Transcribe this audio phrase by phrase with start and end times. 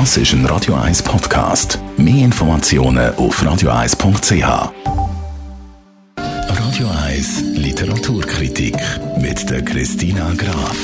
[0.00, 1.78] Das ist ein Radio 1 Podcast.
[1.96, 4.72] Mehr Informationen auf radio1.ch.
[6.48, 8.74] Radio 1 Literaturkritik
[9.20, 10.76] mit der Christina Graf.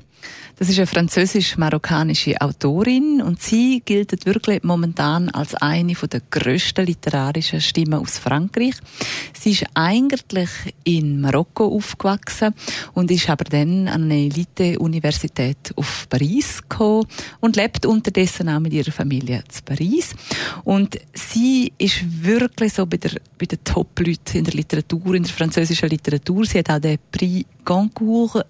[0.61, 7.63] Das ist eine französisch-marokkanische Autorin und sie gilt wirklich momentan als eine der grössten literarischen
[7.63, 8.75] Stimmen aus Frankreich.
[9.33, 10.51] Sie ist eigentlich
[10.85, 12.55] in Marokko aufgewachsen
[12.93, 17.07] und ist aber dann an eine Elite-Universität auf Paris gekommen
[17.41, 20.15] und lebt unterdessen auch mit ihrer Familie zu Paris.
[20.65, 25.33] Und sie ist wirklich so bei, der, bei den Top-Leuten in der Literatur, in der
[25.33, 26.45] französischen Literatur.
[26.45, 28.45] Sie hat auch den Prix Goncourt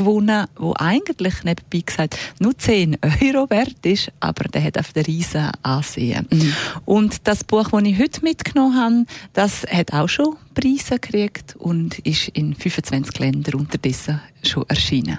[0.00, 5.06] gewonnen, wo eigentlich nebenbei gesagt nur 10 Euro wert ist, aber der hat auf der
[5.06, 6.26] riesen Ansehen.
[6.30, 6.52] Mhm.
[6.84, 11.98] Und das Buch, das ich heute mitgenommen habe, das hat auch schon Preise gekriegt und
[12.00, 15.18] ist in 25 Ländern unterdessen schon erschienen.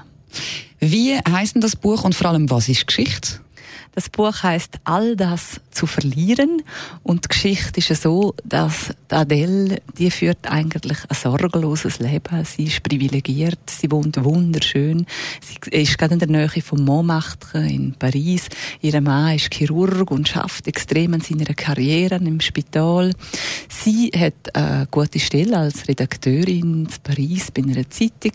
[0.79, 3.39] Wie heißt denn das Buch und vor allem was ist Geschichte?
[3.93, 6.61] Das Buch heißt All das zu verlieren
[7.03, 12.45] und die Geschichte ist so, dass Adele, die führt eigentlich ein sorgenloses Leben.
[12.45, 15.05] Sie ist privilegiert, sie wohnt wunderschön.
[15.41, 18.47] Sie ist gerade in der Nähe von Montmartre in Paris.
[18.81, 23.13] Ihr Mann ist Chirurg und schafft extrem an seiner Karriere im Spital.
[23.69, 28.33] Sie hat eine gute Stelle als Redakteurin in Paris bei einer Zeitung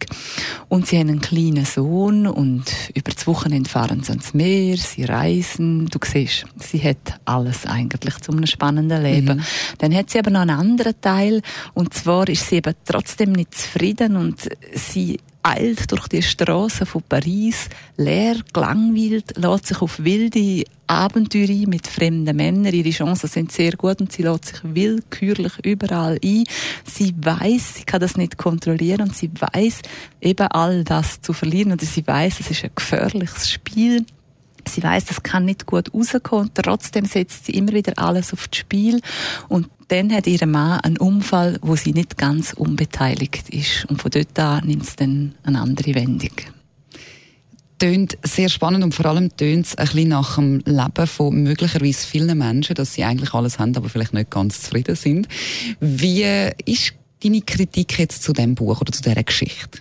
[0.68, 5.04] und sie haben einen kleinen Sohn und über das Wochenende fahren sie ans Meer, sie
[5.04, 5.86] reisen Reisen.
[5.86, 9.38] Du siehst, sie hat alles eigentlich zu einem spannenden Leben.
[9.38, 9.44] Mhm.
[9.78, 11.42] Dann hat sie aber noch einen anderen Teil
[11.74, 17.02] und zwar ist sie eben trotzdem nicht zufrieden und sie eilt durch die Straßen von
[17.08, 22.74] Paris, leer, gelangweilt, lässt sich auf wilde Abenteuer mit fremden Männern.
[22.74, 26.44] Ihre Chancen sind sehr gut und sie lässt sich willkürlich überall ein.
[26.84, 29.82] Sie weiß, sie kann das nicht kontrollieren und sie weiß
[30.20, 34.04] eben all das zu verlieren oder sie weiß, es ist ein gefährliches Spiel.
[34.68, 36.50] Sie weiß, das kann nicht gut rauskommen.
[36.54, 39.00] Trotzdem setzt sie immer wieder alles auf das Spiel.
[39.48, 43.86] Und dann hat ihr Mann einen Unfall, wo sie nicht ganz unbeteiligt ist.
[43.88, 46.32] Und von dort an nimmt es dann eine andere Wendung
[47.78, 52.06] tönt sehr spannend und vor allem tönt es ein bisschen nach dem Leben von möglicherweise
[52.06, 55.28] vielen Menschen, dass sie eigentlich alles haben, aber vielleicht nicht ganz zufrieden sind.
[55.80, 56.24] Wie
[56.64, 59.80] ist deine Kritik jetzt zu dem Buch oder zu dieser Geschichte?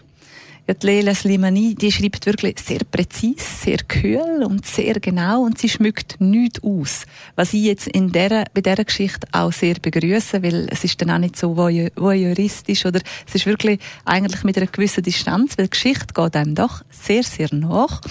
[0.68, 5.60] Ja, die Leila Slimani, die schreibt wirklich sehr präzise, sehr kühl und sehr genau und
[5.60, 7.06] sie schmückt nichts aus.
[7.36, 11.12] Was ich jetzt in der, bei dieser Geschichte auch sehr begrüße, weil es ist dann
[11.12, 15.70] auch nicht so voyeuristisch oder es ist wirklich eigentlich mit einer gewissen Distanz, weil die
[15.72, 18.02] Geschichte geht einem doch sehr, sehr nach.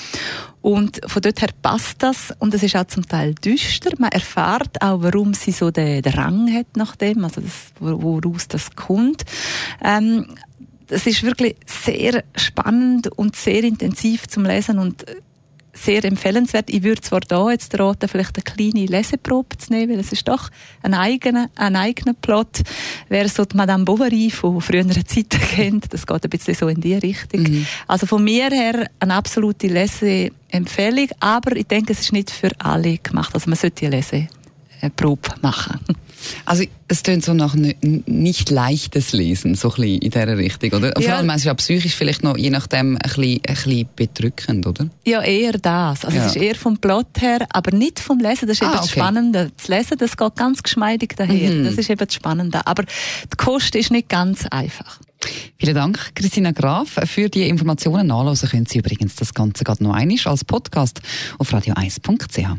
[0.62, 2.32] Und von dort her passt das.
[2.38, 3.91] Und es ist auch zum Teil düster.
[3.98, 8.76] Man erfährt auch, warum sie so den, Rang hat nach dem, also das, woraus das
[8.76, 9.25] kommt.
[9.84, 10.26] Ähm,
[10.88, 15.04] es ist wirklich sehr spannend und sehr intensiv zum Lesen und
[15.74, 16.70] sehr empfehlenswert.
[16.70, 20.26] Ich würde zwar da jetzt raten, vielleicht eine kleine Leseprobe zu nehmen, weil es ist
[20.28, 20.50] doch
[20.82, 22.62] ein eigener, ein eigener Plot.
[23.08, 26.80] Wer so die Madame Bovary von früheren Zeiten kennt, das geht ein bisschen so in
[26.80, 27.42] die Richtung.
[27.42, 27.66] Mhm.
[27.86, 32.98] Also von mir her eine absolute Leseempfehlung, aber ich denke, es ist nicht für alle
[32.98, 33.34] gemacht.
[33.34, 33.96] Also man sollte die
[34.84, 35.80] Leseprobe machen.
[36.46, 40.98] Also es tönt so nach nicht leichtes Lesen, so ein bisschen in dieser Richtung, oder?
[40.98, 41.08] Ja.
[41.08, 44.66] Vor allem, es ist ja psychisch vielleicht noch, je nachdem, ein bisschen, ein bisschen bedrückend,
[44.66, 44.88] oder?
[45.04, 46.04] Ja, eher das.
[46.04, 46.24] Also ja.
[46.24, 48.48] es ist eher vom Plot her, aber nicht vom Lesen.
[48.48, 48.82] Das ist ah, eben okay.
[48.82, 49.52] das Spannende.
[49.56, 51.50] Das Lesen, das geht ganz geschmeidig daher.
[51.50, 51.64] Mhm.
[51.64, 52.66] Das ist eben das Spannende.
[52.66, 55.00] Aber die Kost ist nicht ganz einfach.
[55.58, 56.98] Vielen Dank, Christina Graf.
[57.06, 61.00] Für die Informationen nachlesen können Sie übrigens das Ganze gerade noch einmal als Podcast
[61.38, 62.58] auf radio1.ch.